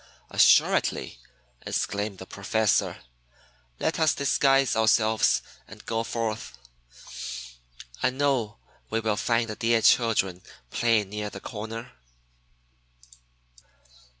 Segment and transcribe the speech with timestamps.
[0.31, 1.19] "Assuredly!"
[1.61, 2.97] exclaimed the Professor.
[3.79, 6.57] "Let us disguise ourselves and go forth.
[8.01, 10.41] I know that we will find the dear children
[10.71, 11.91] playing near the corner."